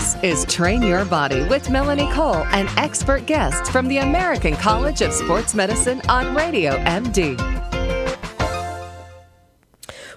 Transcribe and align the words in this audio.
This 0.00 0.16
is 0.22 0.44
Train 0.46 0.80
Your 0.80 1.04
Body 1.04 1.44
with 1.44 1.68
Melanie 1.68 2.10
Cole 2.12 2.46
and 2.52 2.70
expert 2.78 3.26
guests 3.26 3.68
from 3.68 3.86
the 3.86 3.98
American 3.98 4.54
College 4.54 5.02
of 5.02 5.12
Sports 5.12 5.54
Medicine 5.54 6.00
on 6.08 6.34
Radio 6.34 6.72
MD. 6.84 7.36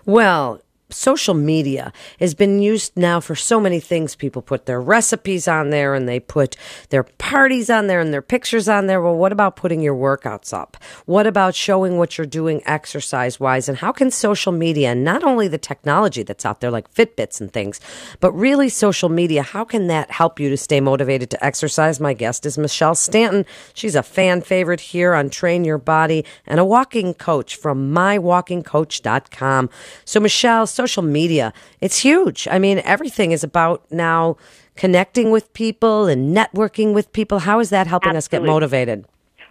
Well, 0.05 0.61
social 0.93 1.33
media 1.33 1.91
has 2.19 2.33
been 2.33 2.61
used 2.61 2.95
now 2.95 3.19
for 3.19 3.35
so 3.35 3.59
many 3.59 3.79
things. 3.79 4.15
People 4.15 4.41
put 4.41 4.65
their 4.65 4.81
recipes 4.81 5.47
on 5.47 5.69
there 5.69 5.93
and 5.93 6.07
they 6.07 6.19
put 6.19 6.55
their 6.89 7.03
parties 7.03 7.69
on 7.69 7.87
there 7.87 7.99
and 7.99 8.13
their 8.13 8.21
pictures 8.21 8.69
on 8.69 8.87
there. 8.87 9.01
Well, 9.01 9.15
what 9.15 9.31
about 9.31 9.55
putting 9.55 9.81
your 9.81 9.95
workouts 9.95 10.53
up? 10.53 10.77
What 11.05 11.27
about 11.27 11.55
showing 11.55 11.97
what 11.97 12.17
you're 12.17 12.27
doing 12.27 12.61
exercise 12.65 13.39
wise? 13.39 13.67
And 13.67 13.77
how 13.77 13.91
can 13.91 14.11
social 14.11 14.51
media, 14.51 14.95
not 14.95 15.23
only 15.23 15.47
the 15.47 15.57
technology 15.57 16.23
that's 16.23 16.45
out 16.45 16.61
there 16.61 16.71
like 16.71 16.93
Fitbits 16.93 17.41
and 17.41 17.51
things, 17.51 17.79
but 18.19 18.31
really 18.33 18.69
social 18.69 19.09
media, 19.09 19.43
how 19.43 19.63
can 19.63 19.87
that 19.87 20.11
help 20.11 20.39
you 20.39 20.49
to 20.49 20.57
stay 20.57 20.79
motivated 20.79 21.29
to 21.31 21.43
exercise? 21.43 21.99
My 21.99 22.13
guest 22.13 22.45
is 22.45 22.57
Michelle 22.57 22.95
Stanton. 22.95 23.45
She's 23.73 23.95
a 23.95 24.03
fan 24.03 24.41
favorite 24.41 24.79
here 24.79 25.13
on 25.13 25.29
Train 25.29 25.65
Your 25.65 25.77
Body 25.77 26.25
and 26.45 26.59
a 26.59 26.65
walking 26.65 27.13
coach 27.13 27.55
from 27.55 27.93
mywalkingcoach.com. 27.93 29.69
So, 30.05 30.19
Michelle, 30.19 30.67
so 30.67 30.82
social 30.83 31.03
media, 31.03 31.53
it's 31.79 31.99
huge. 31.99 32.45
I 32.51 32.59
mean, 32.59 32.81
everything 32.83 33.31
is 33.31 33.43
about 33.43 33.89
now 33.89 34.35
connecting 34.75 35.31
with 35.31 35.53
people 35.53 36.07
and 36.07 36.35
networking 36.35 36.93
with 36.93 37.11
people. 37.13 37.39
How 37.39 37.61
is 37.61 37.69
that 37.69 37.87
helping 37.87 38.15
Absolutely. 38.15 38.17
us 38.17 38.45
get 38.45 38.53
motivated? 38.53 39.05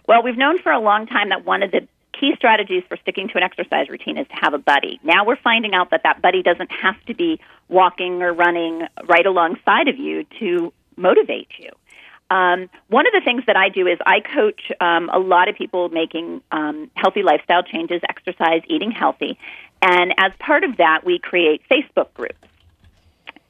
Well, 0.07 0.21
we've 0.21 0.37
known 0.37 0.61
for 0.61 0.71
a 0.71 0.79
long 0.79 1.07
time 1.07 1.29
that 1.29 1.43
one 1.43 1.63
of 1.63 1.71
the 1.71 1.87
key 2.19 2.33
strategies 2.37 2.83
for 2.87 2.97
sticking 2.97 3.27
to 3.29 3.37
an 3.37 3.43
exercise 3.43 3.89
routine 3.89 4.17
is 4.17 4.27
to 4.27 4.35
have 4.35 4.53
a 4.53 4.59
buddy. 4.59 4.99
Now 5.03 5.25
we're 5.25 5.41
finding 5.43 5.73
out 5.73 5.89
that 5.89 6.01
that 6.03 6.21
buddy 6.21 6.43
doesn't 6.43 6.71
have 6.71 7.03
to 7.07 7.15
be 7.15 7.39
walking 7.67 8.21
or 8.21 8.31
running 8.31 8.83
right 9.05 9.25
alongside 9.25 9.87
of 9.87 9.97
you 9.97 10.25
to 10.39 10.71
motivate 10.95 11.47
you. 11.57 11.71
Um, 12.29 12.69
one 12.87 13.05
of 13.05 13.13
the 13.13 13.21
things 13.23 13.43
that 13.47 13.55
I 13.55 13.69
do 13.69 13.85
is 13.87 13.99
I 14.05 14.19
coach 14.19 14.71
um, 14.79 15.09
a 15.13 15.19
lot 15.19 15.49
of 15.49 15.55
people 15.55 15.89
making 15.89 16.41
um, 16.51 16.89
healthy 16.95 17.21
lifestyle 17.21 17.63
changes, 17.63 18.01
exercise, 18.09 18.61
eating 18.67 18.91
healthy. 18.91 19.37
And 19.81 20.13
as 20.17 20.31
part 20.39 20.63
of 20.63 20.77
that, 20.77 21.05
we 21.05 21.19
create 21.19 21.61
Facebook 21.69 22.13
groups. 22.13 22.37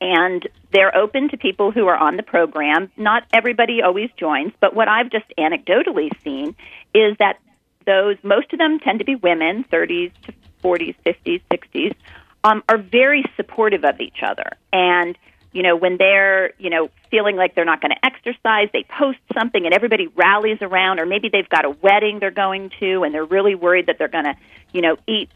And 0.01 0.45
they're 0.71 0.95
open 0.97 1.29
to 1.29 1.37
people 1.37 1.71
who 1.71 1.87
are 1.87 1.95
on 1.95 2.17
the 2.17 2.23
program. 2.23 2.91
Not 2.97 3.23
everybody 3.31 3.81
always 3.81 4.09
joins, 4.17 4.51
but 4.59 4.75
what 4.75 4.89
I've 4.89 5.09
just 5.09 5.25
anecdotally 5.37 6.09
seen 6.23 6.55
is 6.93 7.15
that 7.19 7.39
those, 7.85 8.17
most 8.23 8.51
of 8.51 8.59
them 8.59 8.79
tend 8.79 8.99
to 8.99 9.05
be 9.05 9.15
women, 9.15 9.63
30s 9.71 10.11
to 10.23 10.33
40s, 10.63 10.95
50s, 11.05 11.41
60s, 11.49 11.95
um, 12.43 12.63
are 12.67 12.77
very 12.77 13.23
supportive 13.37 13.85
of 13.85 14.01
each 14.01 14.23
other. 14.23 14.57
And 14.73 15.17
you 15.53 15.61
know, 15.61 15.75
when 15.75 15.97
they're, 15.97 16.51
you 16.57 16.69
know, 16.69 16.89
feeling 17.11 17.35
like 17.35 17.55
they're 17.55 17.63
not 17.63 17.79
going 17.79 17.91
to 17.91 18.05
exercise, 18.05 18.69
they 18.73 18.83
post 18.83 19.19
something 19.33 19.65
and 19.65 19.73
everybody 19.73 20.07
rallies 20.07 20.57
around, 20.61 20.99
or 20.99 21.05
maybe 21.05 21.29
they've 21.29 21.49
got 21.49 21.63
a 21.63 21.69
wedding 21.69 22.19
they're 22.19 22.31
going 22.31 22.71
to 22.79 23.03
and 23.03 23.13
they're 23.13 23.23
really 23.23 23.55
worried 23.55 23.85
that 23.85 23.97
they're 23.99 24.07
going 24.07 24.25
to, 24.25 24.35
you 24.71 24.81
know, 24.81 24.97
eat, 25.07 25.29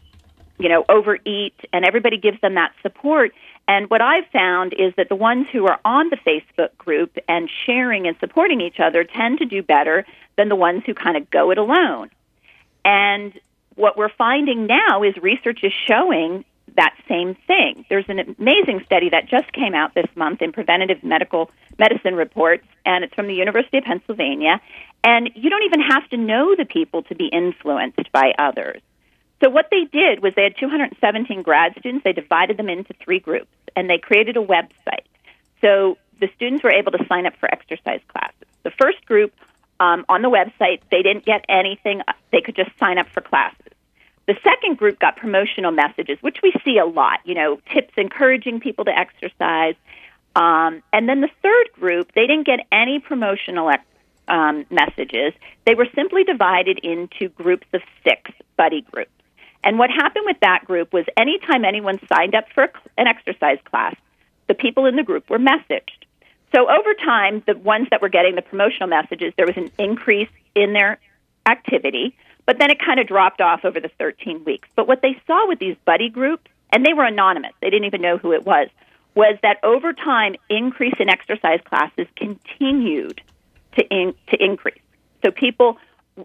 you 0.58 0.68
know, 0.68 0.84
overeat, 0.88 1.54
and 1.72 1.84
everybody 1.84 2.18
gives 2.18 2.40
them 2.40 2.54
that 2.54 2.72
support. 2.82 3.32
And 3.68 3.88
what 3.88 4.00
I've 4.00 4.26
found 4.32 4.72
is 4.72 4.92
that 4.96 5.08
the 5.08 5.14
ones 5.14 5.46
who 5.52 5.66
are 5.66 5.78
on 5.84 6.10
the 6.10 6.16
Facebook 6.16 6.76
group 6.78 7.16
and 7.28 7.48
sharing 7.66 8.08
and 8.08 8.16
supporting 8.18 8.60
each 8.60 8.80
other 8.80 9.04
tend 9.04 9.38
to 9.38 9.44
do 9.44 9.62
better 9.62 10.04
than 10.36 10.48
the 10.48 10.56
ones 10.56 10.82
who 10.84 10.94
kind 10.94 11.16
of 11.16 11.30
go 11.30 11.52
it 11.52 11.58
alone. 11.58 12.10
And 12.84 13.38
what 13.76 13.96
we're 13.96 14.08
finding 14.08 14.66
now 14.66 15.04
is 15.04 15.16
research 15.18 15.60
is 15.62 15.72
showing 15.86 16.44
that 16.78 16.94
same 17.08 17.34
thing. 17.46 17.84
There's 17.90 18.08
an 18.08 18.20
amazing 18.38 18.82
study 18.86 19.10
that 19.10 19.28
just 19.28 19.52
came 19.52 19.74
out 19.74 19.94
this 19.94 20.06
month 20.14 20.40
in 20.40 20.52
Preventative 20.52 21.02
Medical 21.02 21.50
Medicine 21.76 22.14
Reports, 22.14 22.64
and 22.86 23.02
it's 23.02 23.12
from 23.14 23.26
the 23.26 23.34
University 23.34 23.78
of 23.78 23.84
Pennsylvania. 23.84 24.60
And 25.02 25.30
you 25.34 25.50
don't 25.50 25.64
even 25.64 25.80
have 25.80 26.08
to 26.10 26.16
know 26.16 26.54
the 26.56 26.64
people 26.64 27.02
to 27.04 27.14
be 27.16 27.26
influenced 27.26 28.10
by 28.12 28.32
others. 28.38 28.80
So 29.42 29.50
what 29.50 29.66
they 29.70 29.84
did 29.84 30.22
was 30.22 30.34
they 30.34 30.44
had 30.44 30.56
217 30.56 31.42
grad 31.42 31.74
students. 31.78 32.04
They 32.04 32.12
divided 32.12 32.56
them 32.56 32.68
into 32.68 32.94
three 33.04 33.20
groups, 33.20 33.50
and 33.74 33.90
they 33.90 33.98
created 33.98 34.36
a 34.36 34.44
website. 34.44 35.06
So 35.60 35.98
the 36.20 36.28
students 36.36 36.62
were 36.62 36.72
able 36.72 36.92
to 36.92 37.04
sign 37.08 37.26
up 37.26 37.34
for 37.40 37.52
exercise 37.52 38.00
classes. 38.08 38.48
The 38.62 38.70
first 38.70 39.04
group 39.04 39.32
um, 39.80 40.04
on 40.08 40.22
the 40.22 40.30
website, 40.30 40.80
they 40.90 41.02
didn't 41.02 41.24
get 41.24 41.44
anything. 41.48 42.02
They 42.30 42.40
could 42.40 42.56
just 42.56 42.70
sign 42.78 42.98
up 42.98 43.08
for 43.08 43.20
classes. 43.20 43.72
The 44.28 44.36
second 44.44 44.76
group 44.76 44.98
got 44.98 45.16
promotional 45.16 45.72
messages, 45.72 46.18
which 46.20 46.42
we 46.42 46.52
see 46.62 46.76
a 46.76 46.84
lot, 46.84 47.20
you 47.24 47.34
know, 47.34 47.60
tips 47.72 47.94
encouraging 47.96 48.60
people 48.60 48.84
to 48.84 48.96
exercise. 48.96 49.74
Um, 50.36 50.82
and 50.92 51.08
then 51.08 51.22
the 51.22 51.30
third 51.42 51.72
group, 51.72 52.12
they 52.14 52.26
didn't 52.26 52.44
get 52.44 52.60
any 52.70 52.98
promotional 52.98 53.72
um, 54.28 54.66
messages. 54.70 55.32
They 55.64 55.74
were 55.74 55.88
simply 55.94 56.24
divided 56.24 56.78
into 56.82 57.30
groups 57.30 57.66
of 57.72 57.80
six 58.04 58.30
buddy 58.58 58.82
groups. 58.82 59.10
And 59.64 59.78
what 59.78 59.88
happened 59.88 60.26
with 60.26 60.40
that 60.40 60.66
group 60.66 60.92
was 60.92 61.06
anytime 61.16 61.64
anyone 61.64 61.98
signed 62.06 62.34
up 62.34 62.44
for 62.54 62.70
an 62.98 63.06
exercise 63.06 63.58
class, 63.64 63.96
the 64.46 64.54
people 64.54 64.84
in 64.84 64.96
the 64.96 65.04
group 65.04 65.30
were 65.30 65.38
messaged. 65.38 66.04
So 66.54 66.70
over 66.70 66.92
time, 66.92 67.42
the 67.46 67.56
ones 67.56 67.88
that 67.90 68.02
were 68.02 68.10
getting 68.10 68.34
the 68.34 68.42
promotional 68.42 68.90
messages, 68.90 69.32
there 69.38 69.46
was 69.46 69.56
an 69.56 69.70
increase 69.78 70.30
in 70.54 70.74
their 70.74 70.98
activity. 71.46 72.14
But 72.48 72.58
then 72.58 72.70
it 72.70 72.78
kind 72.80 72.98
of 72.98 73.06
dropped 73.06 73.42
off 73.42 73.66
over 73.66 73.78
the 73.78 73.90
13 73.98 74.42
weeks. 74.42 74.66
But 74.74 74.88
what 74.88 75.02
they 75.02 75.20
saw 75.26 75.46
with 75.46 75.58
these 75.58 75.76
buddy 75.84 76.08
groups, 76.08 76.50
and 76.72 76.82
they 76.82 76.94
were 76.94 77.04
anonymous, 77.04 77.52
they 77.60 77.68
didn't 77.68 77.84
even 77.84 78.00
know 78.00 78.16
who 78.16 78.32
it 78.32 78.46
was, 78.46 78.68
was 79.14 79.36
that 79.42 79.58
over 79.62 79.92
time, 79.92 80.34
increase 80.48 80.94
in 80.98 81.10
exercise 81.10 81.60
classes 81.66 82.06
continued 82.16 83.20
to, 83.76 83.86
in, 83.90 84.14
to 84.30 84.42
increase. 84.42 84.80
So 85.22 85.30
people, 85.30 85.76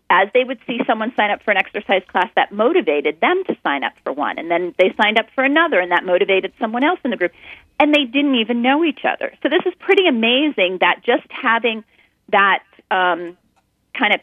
as 0.10 0.30
they 0.34 0.46
would 0.46 0.60
see 0.66 0.80
someone 0.88 1.14
sign 1.18 1.30
up 1.30 1.44
for 1.44 1.52
an 1.52 1.58
exercise 1.58 2.04
class, 2.08 2.30
that 2.38 2.54
motivated 2.54 3.20
them 3.20 3.44
to 3.48 3.58
sign 3.62 3.84
up 3.84 3.92
for 4.06 4.14
one. 4.14 4.40
And 4.40 4.50
then 4.50 4.74
they 4.78 4.96
signed 4.96 5.20
up 5.20 5.26
for 5.36 5.44
another, 5.44 5.82
and 5.82 5.92
that 5.92 6.06
motivated 6.06 6.54
someone 6.58 6.86
else 6.86 7.02
in 7.04 7.12
the 7.12 7.18
group. 7.18 7.34
And 7.82 7.94
they 7.94 8.06
didn't 8.06 8.36
even 8.36 8.62
know 8.62 8.86
each 8.86 9.02
other. 9.04 9.34
So 9.44 9.50
this 9.50 9.64
is 9.66 9.74
pretty 9.78 10.08
amazing 10.08 10.78
that 10.80 11.02
just 11.06 11.28
having 11.30 11.84
that 12.30 12.64
um, 12.92 13.38
kind 13.94 14.14
of 14.14 14.22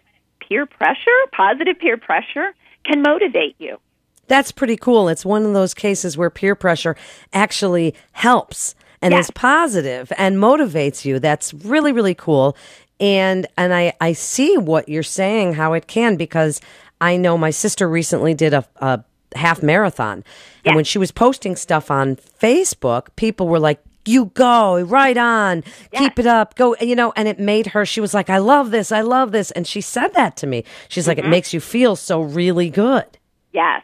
peer 0.50 0.66
pressure, 0.66 1.18
positive 1.32 1.78
peer 1.78 1.96
pressure, 1.96 2.54
can 2.84 3.02
motivate 3.02 3.54
you. 3.58 3.78
That's 4.26 4.52
pretty 4.52 4.76
cool. 4.76 5.08
It's 5.08 5.24
one 5.24 5.44
of 5.44 5.54
those 5.54 5.74
cases 5.74 6.16
where 6.18 6.30
peer 6.30 6.54
pressure 6.54 6.96
actually 7.32 7.94
helps 8.12 8.74
and 9.02 9.12
yes. 9.12 9.26
is 9.26 9.30
positive 9.32 10.12
and 10.18 10.36
motivates 10.36 11.04
you. 11.04 11.18
That's 11.18 11.54
really, 11.54 11.92
really 11.92 12.14
cool. 12.14 12.56
And 12.98 13.46
and 13.56 13.72
I, 13.72 13.94
I 14.00 14.12
see 14.12 14.58
what 14.58 14.88
you're 14.88 15.02
saying, 15.02 15.54
how 15.54 15.72
it 15.72 15.86
can, 15.86 16.16
because 16.16 16.60
I 17.00 17.16
know 17.16 17.38
my 17.38 17.50
sister 17.50 17.88
recently 17.88 18.34
did 18.34 18.52
a, 18.52 18.64
a 18.76 19.02
half 19.34 19.62
marathon. 19.62 20.22
And 20.64 20.76
when 20.76 20.84
she 20.84 20.98
was 20.98 21.10
posting 21.10 21.56
stuff 21.56 21.90
on 21.90 22.16
Facebook, 22.16 23.08
people 23.16 23.48
were 23.48 23.58
like, 23.58 23.80
you 24.06 24.26
go 24.26 24.80
right 24.82 25.16
on 25.16 25.62
yes. 25.92 26.02
keep 26.02 26.18
it 26.18 26.26
up 26.26 26.54
go 26.56 26.74
you 26.80 26.96
know 26.96 27.12
and 27.16 27.28
it 27.28 27.38
made 27.38 27.68
her 27.68 27.84
she 27.84 28.00
was 28.00 28.14
like 28.14 28.30
i 28.30 28.38
love 28.38 28.70
this 28.70 28.92
i 28.92 29.00
love 29.00 29.32
this 29.32 29.50
and 29.52 29.66
she 29.66 29.80
said 29.80 30.08
that 30.08 30.36
to 30.36 30.46
me 30.46 30.64
she's 30.88 31.04
mm-hmm. 31.04 31.10
like 31.10 31.18
it 31.18 31.22
mm-hmm. 31.22 31.30
makes 31.30 31.52
you 31.52 31.60
feel 31.60 31.96
so 31.96 32.20
really 32.20 32.70
good 32.70 33.18
yes 33.52 33.82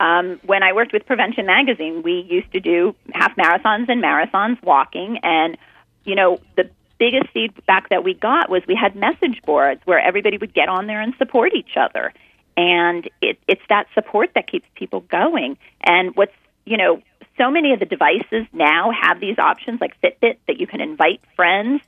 um, 0.00 0.40
when 0.44 0.62
i 0.62 0.72
worked 0.72 0.92
with 0.92 1.04
prevention 1.06 1.46
magazine 1.46 2.02
we 2.02 2.26
used 2.30 2.50
to 2.52 2.60
do 2.60 2.94
half 3.12 3.34
marathons 3.36 3.88
and 3.88 4.02
marathons 4.02 4.62
walking 4.62 5.18
and 5.22 5.56
you 6.04 6.14
know 6.14 6.38
the 6.56 6.70
biggest 6.98 7.28
feedback 7.32 7.88
that 7.90 8.02
we 8.02 8.14
got 8.14 8.50
was 8.50 8.62
we 8.66 8.74
had 8.74 8.96
message 8.96 9.40
boards 9.46 9.80
where 9.84 10.00
everybody 10.00 10.36
would 10.36 10.52
get 10.52 10.68
on 10.68 10.86
there 10.86 11.00
and 11.00 11.14
support 11.16 11.52
each 11.54 11.76
other 11.76 12.12
and 12.56 13.08
it, 13.22 13.38
it's 13.46 13.62
that 13.68 13.86
support 13.94 14.30
that 14.34 14.50
keeps 14.50 14.66
people 14.74 15.00
going 15.02 15.56
and 15.84 16.14
what's 16.16 16.32
you 16.68 16.76
know 16.76 17.02
so 17.36 17.50
many 17.50 17.72
of 17.72 17.78
the 17.78 17.86
devices 17.86 18.46
now 18.52 18.90
have 18.90 19.20
these 19.20 19.38
options 19.38 19.80
like 19.80 19.98
Fitbit 20.00 20.38
that 20.46 20.58
you 20.58 20.66
can 20.66 20.80
invite 20.80 21.20
friends 21.36 21.80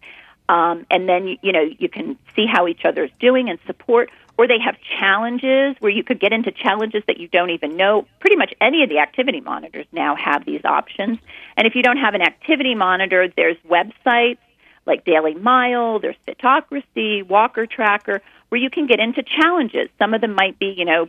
um, 0.49 0.85
and 0.91 1.09
then 1.09 1.37
you, 1.43 1.53
know 1.53 1.63
you 1.79 1.89
can 1.89 2.19
see 2.35 2.47
how 2.47 2.67
each 2.67 2.85
other's 2.85 3.11
doing 3.21 3.49
and 3.49 3.59
support 3.67 4.11
or 4.37 4.49
they 4.49 4.59
have 4.59 4.77
challenges 4.99 5.77
where 5.81 5.93
you 5.93 6.03
could 6.03 6.19
get 6.19 6.33
into 6.33 6.51
challenges 6.51 7.03
that 7.07 7.19
you 7.19 7.29
don't 7.29 7.51
even 7.51 7.77
know. 7.77 8.07
Pretty 8.21 8.37
much 8.37 8.55
any 8.59 8.83
of 8.83 8.89
the 8.89 8.99
activity 8.99 9.43
monitors 9.43 9.85
now 9.93 10.17
have 10.17 10.47
these 10.47 10.65
options. 10.65 11.19
And 11.59 11.67
if 11.67 11.75
you 11.75 11.83
don't 11.83 11.99
have 11.99 12.15
an 12.15 12.23
activity 12.23 12.75
monitor 12.75 13.29
there's 13.37 13.59
websites 13.69 14.39
like 14.87 15.05
daily 15.05 15.35
mile 15.35 16.01
there's 16.01 16.17
fitocracy 16.27 17.23
walker 17.23 17.67
tracker 17.67 18.23
where 18.49 18.61
you 18.61 18.71
can 18.71 18.87
get 18.87 18.99
into 18.99 19.23
challenges. 19.23 19.89
Some 19.99 20.15
of 20.15 20.21
them 20.21 20.35
might 20.35 20.59
be 20.59 20.75
you 20.77 20.85
know 20.85 21.09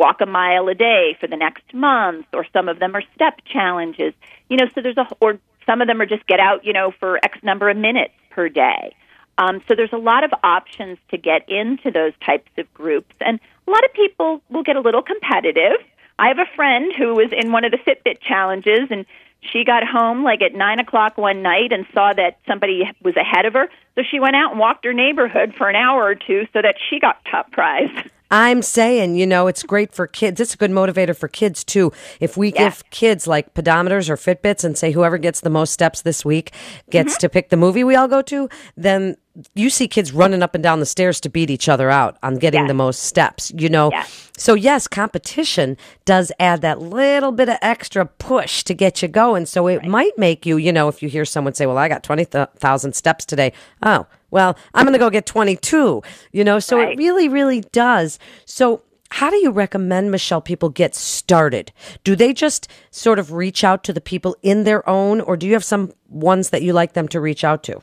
walk 0.00 0.20
a 0.20 0.26
mile 0.26 0.66
a 0.68 0.74
day 0.74 1.16
for 1.20 1.26
the 1.26 1.36
next 1.36 1.74
month, 1.74 2.26
or 2.32 2.46
some 2.52 2.68
of 2.68 2.80
them 2.80 2.96
are 2.96 3.02
step 3.14 3.40
challenges. 3.44 4.14
You 4.48 4.56
know, 4.56 4.66
so 4.74 4.80
there's 4.80 4.96
a, 4.96 5.06
or 5.20 5.38
some 5.66 5.82
of 5.82 5.86
them 5.86 6.00
are 6.00 6.06
just 6.06 6.26
get 6.26 6.40
out, 6.40 6.64
you 6.64 6.72
know, 6.72 6.92
for 6.98 7.20
X 7.22 7.38
number 7.42 7.68
of 7.68 7.76
minutes 7.76 8.14
per 8.30 8.48
day. 8.48 8.96
Um, 9.38 9.62
so 9.68 9.74
there's 9.74 9.92
a 9.92 9.98
lot 9.98 10.24
of 10.24 10.32
options 10.42 10.98
to 11.10 11.18
get 11.18 11.48
into 11.48 11.90
those 11.90 12.12
types 12.24 12.50
of 12.58 12.72
groups, 12.74 13.14
and 13.20 13.38
a 13.68 13.70
lot 13.70 13.84
of 13.84 13.92
people 13.92 14.42
will 14.48 14.62
get 14.62 14.76
a 14.76 14.80
little 14.80 15.02
competitive. 15.02 15.78
I 16.18 16.28
have 16.28 16.38
a 16.38 16.56
friend 16.56 16.92
who 16.96 17.14
was 17.14 17.30
in 17.32 17.52
one 17.52 17.64
of 17.64 17.70
the 17.70 17.78
Fitbit 17.78 18.20
challenges, 18.20 18.88
and 18.90 19.06
she 19.40 19.64
got 19.64 19.86
home 19.86 20.24
like 20.24 20.42
at 20.42 20.54
nine 20.54 20.80
o'clock 20.80 21.16
one 21.16 21.42
night 21.42 21.72
and 21.72 21.86
saw 21.94 22.12
that 22.12 22.38
somebody 22.46 22.82
was 23.02 23.16
ahead 23.16 23.46
of 23.46 23.54
her. 23.54 23.68
So 23.94 24.02
she 24.10 24.20
went 24.20 24.36
out 24.36 24.50
and 24.52 24.60
walked 24.60 24.84
her 24.84 24.92
neighborhood 24.92 25.54
for 25.56 25.68
an 25.68 25.76
hour 25.76 26.04
or 26.04 26.14
two 26.14 26.46
so 26.52 26.60
that 26.60 26.76
she 26.88 27.00
got 27.00 27.24
top 27.30 27.52
prize. 27.52 27.90
I'm 28.30 28.62
saying, 28.62 29.16
you 29.16 29.26
know, 29.26 29.48
it's 29.48 29.62
great 29.64 29.92
for 29.92 30.06
kids. 30.06 30.40
It's 30.40 30.54
a 30.54 30.56
good 30.56 30.70
motivator 30.70 31.16
for 31.16 31.26
kids 31.28 31.64
too. 31.64 31.92
If 32.20 32.36
we 32.36 32.52
Yeah. 32.52 32.64
give 32.64 32.88
kids 32.90 33.26
like 33.26 33.54
pedometers 33.54 34.08
or 34.08 34.16
Fitbits 34.16 34.62
and 34.64 34.78
say 34.78 34.92
whoever 34.92 35.18
gets 35.18 35.40
the 35.40 35.50
most 35.50 35.72
steps 35.72 36.02
this 36.02 36.24
week 36.24 36.52
gets 36.90 37.14
mm-hmm. 37.14 37.18
to 37.20 37.28
pick 37.28 37.48
the 37.48 37.56
movie 37.56 37.82
we 37.82 37.96
all 37.96 38.06
go 38.08 38.22
to, 38.22 38.48
then 38.76 39.16
you 39.54 39.70
see 39.70 39.88
kids 39.88 40.12
running 40.12 40.42
up 40.42 40.54
and 40.54 40.62
down 40.62 40.80
the 40.80 40.86
stairs 40.86 41.20
to 41.20 41.28
beat 41.28 41.50
each 41.50 41.68
other 41.68 41.90
out 41.90 42.18
on 42.22 42.36
getting 42.36 42.62
Yes. 42.62 42.68
the 42.68 42.74
most 42.74 43.02
steps, 43.02 43.52
you 43.56 43.68
know. 43.68 43.90
Yes. 43.90 44.30
So 44.36 44.54
yes, 44.54 44.86
competition 44.86 45.76
does 46.04 46.30
add 46.38 46.60
that 46.62 46.80
little 46.80 47.32
bit 47.32 47.48
of 47.48 47.56
extra 47.62 48.06
push 48.06 48.62
to 48.64 48.74
get 48.74 49.02
you 49.02 49.08
going. 49.08 49.46
So 49.46 49.66
it 49.66 49.84
might 49.84 50.16
make 50.16 50.46
you, 50.46 50.56
you 50.56 50.72
know, 50.72 50.88
if 50.88 51.02
you 51.02 51.08
hear 51.08 51.24
someone 51.24 51.54
say, 51.54 51.66
"Well, 51.66 51.78
I 51.78 51.88
got 51.88 52.02
20,000 52.02 52.92
steps 52.94 53.24
today." 53.24 53.52
Oh, 53.82 54.06
well, 54.30 54.56
I'm 54.74 54.84
going 54.84 54.92
to 54.92 54.98
go 54.98 55.10
get 55.10 55.26
22, 55.26 56.02
you 56.32 56.44
know. 56.44 56.58
So 56.58 56.80
it 56.80 56.96
really 56.96 57.28
really 57.28 57.60
does. 57.72 58.18
So 58.44 58.82
how 59.10 59.28
do 59.28 59.36
you 59.36 59.50
recommend 59.50 60.10
Michelle 60.10 60.40
people 60.40 60.68
get 60.68 60.94
started? 60.94 61.72
Do 62.04 62.14
they 62.14 62.32
just 62.32 62.68
sort 62.90 63.18
of 63.18 63.32
reach 63.32 63.64
out 63.64 63.82
to 63.84 63.92
the 63.92 64.00
people 64.00 64.36
in 64.42 64.64
their 64.64 64.88
own 64.88 65.20
or 65.20 65.36
do 65.36 65.46
you 65.46 65.52
have 65.54 65.64
some 65.64 65.92
ones 66.08 66.50
that 66.50 66.62
you 66.62 66.72
like 66.72 66.92
them 66.92 67.08
to 67.08 67.20
reach 67.20 67.44
out 67.44 67.62
to? 67.64 67.80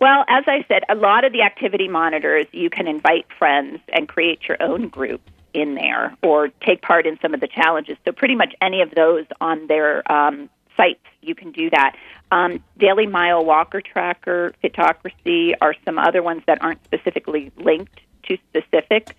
Well, 0.00 0.24
as 0.28 0.44
I 0.46 0.64
said, 0.68 0.82
a 0.88 0.96
lot 0.96 1.24
of 1.24 1.32
the 1.32 1.42
activity 1.42 1.88
monitors, 1.88 2.46
you 2.52 2.68
can 2.68 2.88
invite 2.88 3.26
friends 3.38 3.78
and 3.92 4.08
create 4.08 4.40
your 4.48 4.60
own 4.60 4.88
group 4.88 5.22
in 5.54 5.76
there 5.76 6.16
or 6.22 6.48
take 6.66 6.82
part 6.82 7.06
in 7.06 7.18
some 7.22 7.32
of 7.32 7.40
the 7.40 7.46
challenges. 7.46 7.96
So, 8.04 8.12
pretty 8.12 8.34
much 8.34 8.54
any 8.60 8.82
of 8.82 8.90
those 8.90 9.24
on 9.40 9.68
their 9.68 10.10
um, 10.12 10.50
sites, 10.76 11.00
you 11.22 11.34
can 11.34 11.52
do 11.52 11.70
that. 11.70 11.96
Um, 12.34 12.64
Daily 12.76 13.06
Mile 13.06 13.44
Walker 13.44 13.80
Tracker, 13.80 14.54
Fitocracy 14.62 15.52
are 15.60 15.72
some 15.84 16.00
other 16.00 16.20
ones 16.20 16.42
that 16.48 16.60
aren't 16.62 16.84
specifically 16.84 17.52
linked 17.56 18.00
to 18.24 18.36
specific 18.48 19.14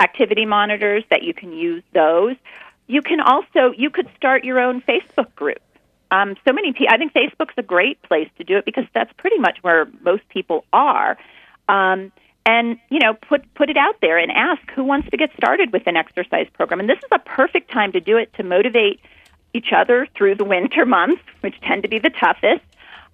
activity 0.00 0.44
monitors 0.44 1.04
that 1.10 1.22
you 1.22 1.32
can 1.32 1.52
use 1.52 1.84
those. 1.94 2.34
You 2.88 3.00
can 3.00 3.20
also 3.20 3.72
you 3.76 3.90
could 3.90 4.08
start 4.16 4.42
your 4.42 4.58
own 4.58 4.82
Facebook 4.82 5.32
group. 5.36 5.62
Um, 6.10 6.34
so 6.44 6.52
many 6.52 6.72
people. 6.72 6.88
I 6.90 6.96
think 6.96 7.12
Facebook's 7.12 7.54
a 7.58 7.62
great 7.62 8.02
place 8.02 8.28
to 8.38 8.44
do 8.44 8.56
it 8.56 8.64
because 8.64 8.86
that's 8.92 9.12
pretty 9.18 9.38
much 9.38 9.58
where 9.62 9.86
most 10.00 10.28
people 10.28 10.64
are. 10.72 11.16
Um, 11.68 12.10
and 12.44 12.76
you 12.88 12.98
know, 12.98 13.14
put 13.14 13.54
put 13.54 13.70
it 13.70 13.76
out 13.76 14.00
there 14.00 14.18
and 14.18 14.32
ask 14.32 14.68
who 14.74 14.82
wants 14.82 15.08
to 15.10 15.16
get 15.16 15.30
started 15.36 15.72
with 15.72 15.86
an 15.86 15.96
exercise 15.96 16.48
program. 16.54 16.80
And 16.80 16.88
this 16.88 16.98
is 16.98 17.10
a 17.12 17.20
perfect 17.20 17.70
time 17.70 17.92
to 17.92 18.00
do 18.00 18.16
it 18.16 18.34
to 18.34 18.42
motivate 18.42 18.98
each 19.54 19.72
other 19.74 20.06
through 20.16 20.34
the 20.34 20.44
winter 20.44 20.84
months, 20.84 21.22
which 21.40 21.60
tend 21.62 21.82
to 21.82 21.88
be 21.88 21.98
the 21.98 22.10
toughest. 22.10 22.64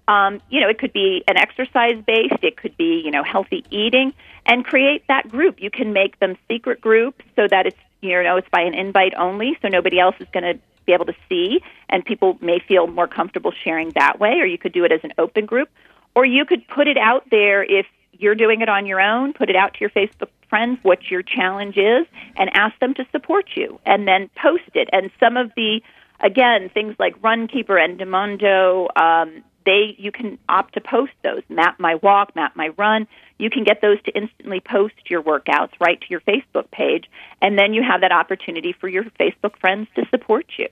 Um, 0.07 0.41
you 0.49 0.61
know, 0.61 0.69
it 0.69 0.77
could 0.77 0.93
be 0.93 1.23
an 1.27 1.37
exercise 1.37 2.01
based, 2.05 2.43
it 2.43 2.57
could 2.57 2.77
be, 2.77 3.01
you 3.03 3.09
know, 3.09 3.23
healthy 3.23 3.65
eating, 3.71 4.13
and 4.45 4.63
create 4.63 5.03
that 5.07 5.29
group. 5.29 5.59
You 5.59 5.71
can 5.71 5.93
make 5.93 6.19
them 6.19 6.37
secret 6.47 6.79
groups 6.79 7.25
so 7.35 7.47
that 7.47 7.65
it's, 7.65 7.77
you 8.01 8.21
know, 8.21 8.37
it's 8.37 8.49
by 8.49 8.61
an 8.61 8.75
invite 8.75 9.15
only, 9.17 9.57
so 9.61 9.67
nobody 9.67 9.99
else 9.99 10.15
is 10.19 10.27
going 10.31 10.43
to 10.43 10.59
be 10.85 10.93
able 10.93 11.05
to 11.05 11.15
see, 11.27 11.59
and 11.89 12.05
people 12.05 12.37
may 12.41 12.59
feel 12.59 12.85
more 12.85 13.07
comfortable 13.07 13.51
sharing 13.63 13.89
that 13.95 14.19
way, 14.19 14.33
or 14.39 14.45
you 14.45 14.59
could 14.59 14.73
do 14.73 14.83
it 14.83 14.91
as 14.91 14.99
an 15.03 15.13
open 15.17 15.47
group, 15.47 15.69
or 16.13 16.23
you 16.23 16.45
could 16.45 16.67
put 16.67 16.87
it 16.87 16.97
out 16.97 17.27
there 17.31 17.63
if 17.63 17.87
you're 18.13 18.35
doing 18.35 18.61
it 18.61 18.69
on 18.69 18.85
your 18.85 19.01
own, 19.01 19.33
put 19.33 19.49
it 19.49 19.55
out 19.55 19.73
to 19.73 19.79
your 19.79 19.89
Facebook 19.89 20.29
friends 20.47 20.77
what 20.83 21.09
your 21.09 21.23
challenge 21.23 21.77
is, 21.77 22.05
and 22.37 22.51
ask 22.53 22.77
them 22.79 22.93
to 22.93 23.05
support 23.11 23.49
you, 23.55 23.79
and 23.85 24.07
then 24.07 24.29
post 24.41 24.69
it. 24.75 24.87
And 24.93 25.09
some 25.19 25.35
of 25.35 25.51
the, 25.55 25.81
again, 26.19 26.69
things 26.73 26.95
like 26.99 27.21
Runkeeper 27.21 27.83
and 27.83 27.99
Endomondo, 27.99 28.87
um, 28.99 29.43
they 29.65 29.95
you 29.97 30.11
can 30.11 30.37
opt 30.47 30.75
to 30.75 30.81
post 30.81 31.13
those. 31.23 31.41
Map 31.49 31.79
my 31.79 31.95
walk, 31.95 32.35
map 32.35 32.55
my 32.55 32.69
run. 32.77 33.07
You 33.37 33.49
can 33.49 33.63
get 33.63 33.81
those 33.81 34.01
to 34.03 34.11
instantly 34.11 34.59
post 34.61 34.93
your 35.09 35.21
workouts 35.23 35.71
right 35.79 35.99
to 35.99 36.07
your 36.09 36.21
Facebook 36.21 36.69
page, 36.71 37.05
and 37.41 37.57
then 37.57 37.73
you 37.73 37.83
have 37.83 38.01
that 38.01 38.11
opportunity 38.11 38.73
for 38.73 38.87
your 38.87 39.03
Facebook 39.19 39.57
friends 39.59 39.87
to 39.95 40.05
support 40.09 40.45
you. 40.57 40.67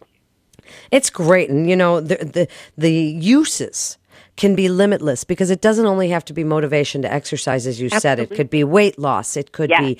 It's 0.91 1.09
great, 1.09 1.49
and 1.49 1.69
you 1.69 1.75
know 1.75 1.99
the 1.99 2.17
the 2.17 2.47
the 2.77 2.93
uses 2.93 3.97
can 4.35 4.55
be 4.55 4.67
limitless 4.69 5.23
because 5.23 5.51
it 5.51 5.61
doesn't 5.61 5.85
only 5.85 6.09
have 6.09 6.25
to 6.25 6.33
be 6.33 6.43
motivation 6.43 7.01
to 7.03 7.11
exercise, 7.11 7.67
as 7.67 7.79
you 7.79 7.89
said. 7.89 8.19
It 8.19 8.31
could 8.31 8.49
be 8.49 8.63
weight 8.63 8.97
loss. 8.97 9.37
It 9.37 9.51
could 9.51 9.69
Yes. 9.69 9.81
be 9.81 9.97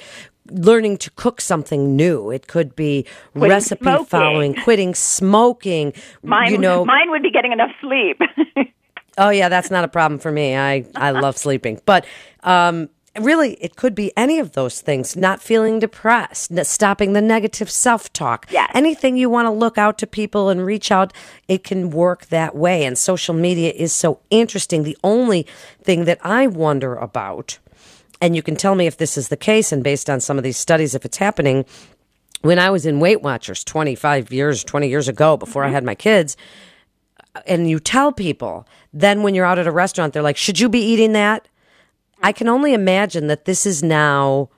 learning 0.49 0.97
to 0.97 1.11
cook 1.11 1.41
something 1.41 1.95
new. 1.95 2.29
It 2.31 2.47
could 2.47 2.75
be 2.75 3.05
recipe 3.33 3.83
smoking. 3.83 4.05
following, 4.05 4.55
quitting 4.55 4.95
smoking. 4.95 5.93
Mine, 6.23 6.51
you 6.51 6.57
know, 6.57 6.85
mine 6.85 7.09
would 7.11 7.23
be 7.23 7.31
getting 7.31 7.51
enough 7.51 7.71
sleep. 7.81 8.19
Oh 9.17 9.29
yeah, 9.29 9.47
that's 9.49 9.69
not 9.69 9.83
a 9.83 9.87
problem 9.87 10.19
for 10.19 10.31
me. 10.31 10.55
I 10.57 10.85
I 10.95 11.11
love 11.11 11.37
sleeping, 11.37 11.79
but 11.85 12.03
um, 12.41 12.89
really, 13.19 13.53
it 13.61 13.75
could 13.75 13.93
be 13.93 14.11
any 14.17 14.39
of 14.39 14.53
those 14.53 14.81
things. 14.81 15.15
Not 15.15 15.41
feeling 15.41 15.79
depressed, 15.79 16.51
stopping 16.65 17.13
the 17.13 17.21
negative 17.21 17.69
self 17.69 18.11
talk. 18.13 18.47
Yes. 18.49 18.71
anything 18.73 19.17
you 19.17 19.29
want 19.29 19.45
to 19.45 19.51
look 19.51 19.77
out 19.77 19.97
to 19.99 20.07
people 20.07 20.49
and 20.49 20.65
reach 20.65 20.91
out, 20.91 21.13
it 21.47 21.63
can 21.63 21.91
work 21.91 22.27
that 22.27 22.55
way. 22.55 22.85
And 22.85 22.97
social 22.97 23.35
media 23.35 23.71
is 23.71 23.93
so 23.93 24.19
interesting. 24.29 24.83
The 24.83 24.97
only 25.03 25.45
thing 25.83 26.05
that 26.05 26.19
I 26.23 26.47
wonder 26.47 26.95
about, 26.95 27.59
and 28.23 28.37
you 28.37 28.41
can 28.41 28.55
tell 28.55 28.73
me 28.73 28.87
if 28.87 28.95
this 28.95 29.17
is 29.17 29.27
the 29.27 29.35
case, 29.35 29.73
and 29.73 29.83
based 29.83 30.09
on 30.09 30.21
some 30.21 30.37
of 30.37 30.45
these 30.45 30.55
studies, 30.55 30.95
if 30.95 31.03
it's 31.03 31.17
happening. 31.17 31.65
When 32.41 32.57
I 32.57 32.69
was 32.69 32.85
in 32.85 33.01
Weight 33.01 33.21
Watchers 33.21 33.65
25 33.65 34.31
years, 34.31 34.63
20 34.63 34.87
years 34.87 35.09
ago, 35.09 35.35
before 35.35 35.63
I 35.63 35.67
mm-hmm. 35.67 35.73
had 35.73 35.83
my 35.83 35.95
kids, 35.95 36.37
and 37.45 37.69
you 37.69 37.81
tell 37.81 38.13
people, 38.13 38.65
then 38.93 39.23
when 39.23 39.35
you're 39.35 39.45
out 39.45 39.59
at 39.59 39.67
a 39.67 39.71
restaurant, 39.71 40.13
they're 40.13 40.23
like, 40.23 40.37
should 40.37 40.57
you 40.57 40.69
be 40.69 40.79
eating 40.79 41.11
that? 41.13 41.49
I 42.21 42.31
can 42.31 42.47
only 42.47 42.73
imagine 42.73 43.27
that 43.27 43.43
this 43.43 43.65
is 43.65 43.83
now 43.83 44.49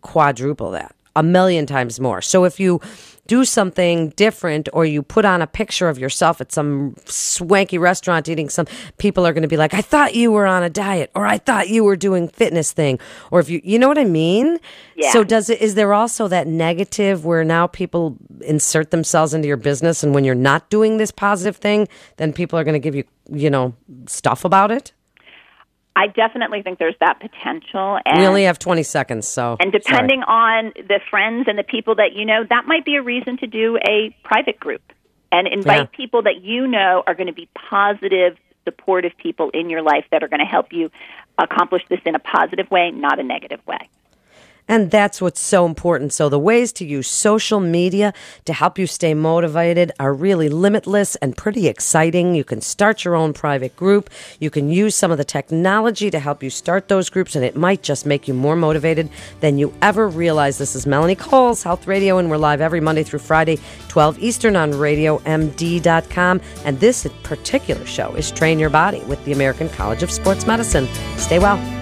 quadruple 0.00 0.72
that, 0.72 0.92
a 1.14 1.22
million 1.22 1.66
times 1.66 2.00
more. 2.00 2.20
So 2.20 2.42
if 2.42 2.58
you 2.58 2.80
do 3.28 3.44
something 3.44 4.08
different 4.16 4.68
or 4.72 4.84
you 4.84 5.02
put 5.02 5.24
on 5.24 5.40
a 5.40 5.46
picture 5.46 5.88
of 5.88 5.98
yourself 5.98 6.40
at 6.40 6.50
some 6.50 6.96
swanky 7.04 7.78
restaurant 7.78 8.28
eating 8.28 8.48
some 8.48 8.66
people 8.96 9.24
are 9.24 9.32
going 9.32 9.42
to 9.42 9.48
be 9.48 9.56
like 9.56 9.74
I 9.74 9.82
thought 9.82 10.14
you 10.16 10.32
were 10.32 10.46
on 10.46 10.62
a 10.64 10.70
diet 10.70 11.10
or 11.14 11.26
I 11.26 11.38
thought 11.38 11.68
you 11.68 11.84
were 11.84 11.94
doing 11.94 12.26
fitness 12.28 12.72
thing 12.72 12.98
or 13.30 13.38
if 13.38 13.48
you 13.48 13.60
you 13.62 13.78
know 13.78 13.86
what 13.86 13.98
I 13.98 14.04
mean 14.04 14.58
Yeah. 14.96 15.12
so 15.12 15.22
does 15.22 15.48
it 15.50 15.60
is 15.60 15.74
there 15.76 15.92
also 15.94 16.26
that 16.28 16.46
negative 16.48 17.24
where 17.24 17.44
now 17.44 17.66
people 17.68 18.16
insert 18.40 18.90
themselves 18.90 19.34
into 19.34 19.46
your 19.46 19.58
business 19.58 20.02
and 20.02 20.14
when 20.14 20.24
you're 20.24 20.34
not 20.34 20.70
doing 20.70 20.96
this 20.96 21.10
positive 21.12 21.56
thing 21.56 21.86
then 22.16 22.32
people 22.32 22.58
are 22.58 22.64
going 22.64 22.80
to 22.80 22.80
give 22.80 22.94
you 22.94 23.04
you 23.30 23.50
know 23.50 23.74
stuff 24.06 24.44
about 24.44 24.70
it 24.70 24.92
I 26.00 26.06
definitely 26.06 26.62
think 26.62 26.78
there's 26.78 26.94
that 27.00 27.18
potential. 27.18 27.98
And 28.06 28.20
we 28.20 28.26
only 28.26 28.44
have 28.44 28.58
20 28.60 28.84
seconds 28.84 29.26
so 29.26 29.56
And 29.58 29.72
sorry. 29.72 29.80
depending 29.80 30.22
on 30.22 30.72
the 30.76 31.00
friends 31.10 31.46
and 31.48 31.58
the 31.58 31.64
people 31.64 31.96
that 31.96 32.12
you 32.14 32.24
know, 32.24 32.44
that 32.48 32.66
might 32.66 32.84
be 32.84 32.94
a 32.94 33.02
reason 33.02 33.36
to 33.38 33.46
do 33.48 33.76
a 33.88 34.14
private 34.22 34.60
group 34.60 34.82
and 35.32 35.48
invite 35.48 35.78
Yeah. 35.80 35.84
people 35.96 36.22
that 36.22 36.40
you 36.42 36.68
know 36.68 37.02
are 37.06 37.14
going 37.14 37.26
to 37.26 37.32
be 37.32 37.48
positive, 37.68 38.36
supportive 38.64 39.16
people 39.16 39.50
in 39.50 39.70
your 39.70 39.82
life 39.82 40.04
that 40.12 40.22
are 40.22 40.28
going 40.28 40.38
to 40.40 40.46
help 40.46 40.72
you 40.72 40.90
accomplish 41.36 41.82
this 41.88 42.00
in 42.06 42.14
a 42.14 42.18
positive 42.20 42.70
way, 42.70 42.92
not 42.92 43.18
a 43.18 43.24
negative 43.24 43.60
way. 43.66 43.88
And 44.68 44.90
that's 44.90 45.20
what's 45.20 45.40
so 45.40 45.64
important. 45.64 46.12
So, 46.12 46.28
the 46.28 46.38
ways 46.38 46.72
to 46.74 46.84
use 46.84 47.08
social 47.08 47.58
media 47.58 48.12
to 48.44 48.52
help 48.52 48.78
you 48.78 48.86
stay 48.86 49.14
motivated 49.14 49.92
are 49.98 50.12
really 50.12 50.48
limitless 50.48 51.16
and 51.16 51.36
pretty 51.36 51.66
exciting. 51.66 52.34
You 52.34 52.44
can 52.44 52.60
start 52.60 53.04
your 53.04 53.16
own 53.16 53.32
private 53.32 53.74
group. 53.76 54.10
You 54.38 54.50
can 54.50 54.68
use 54.68 54.94
some 54.94 55.10
of 55.10 55.18
the 55.18 55.24
technology 55.24 56.10
to 56.10 56.18
help 56.18 56.42
you 56.42 56.50
start 56.50 56.88
those 56.88 57.08
groups, 57.08 57.34
and 57.34 57.44
it 57.44 57.56
might 57.56 57.82
just 57.82 58.04
make 58.04 58.28
you 58.28 58.34
more 58.34 58.56
motivated 58.56 59.08
than 59.40 59.58
you 59.58 59.72
ever 59.80 60.06
realize. 60.06 60.58
This 60.58 60.76
is 60.76 60.86
Melanie 60.86 61.16
Coles, 61.16 61.62
Health 61.62 61.86
Radio, 61.86 62.18
and 62.18 62.30
we're 62.30 62.36
live 62.36 62.60
every 62.60 62.80
Monday 62.80 63.02
through 63.02 63.20
Friday, 63.20 63.58
12 63.88 64.18
Eastern 64.18 64.54
on 64.54 64.72
RadioMD.com. 64.72 66.40
And 66.64 66.78
this 66.80 67.06
particular 67.22 67.86
show 67.86 68.14
is 68.14 68.30
Train 68.30 68.58
Your 68.58 68.70
Body 68.70 69.00
with 69.04 69.24
the 69.24 69.32
American 69.32 69.68
College 69.70 70.02
of 70.02 70.10
Sports 70.10 70.46
Medicine. 70.46 70.86
Stay 71.16 71.38
well. 71.38 71.77